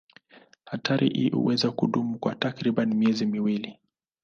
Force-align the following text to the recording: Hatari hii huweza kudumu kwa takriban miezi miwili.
Hatari 0.65 1.09
hii 1.09 1.29
huweza 1.29 1.71
kudumu 1.71 2.19
kwa 2.19 2.35
takriban 2.35 2.93
miezi 2.93 3.25
miwili. 3.25 3.79